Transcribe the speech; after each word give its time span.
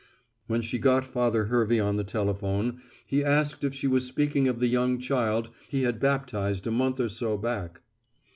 When 0.47 0.63
she 0.63 0.79
got 0.79 1.05
Father 1.05 1.45
Hervey 1.45 1.79
on 1.79 1.95
the 1.95 2.03
telephone 2.03 2.81
he 3.05 3.23
asked 3.23 3.63
if 3.63 3.75
she 3.75 3.85
was 3.85 4.03
speaking 4.03 4.47
of 4.47 4.59
the 4.59 4.65
young 4.65 4.97
child 4.97 5.51
he 5.67 5.83
had 5.83 5.99
baptized 5.99 6.65
a 6.65 6.71
month 6.71 6.99
or 6.99 7.07
so 7.07 7.37
back. 7.37 7.81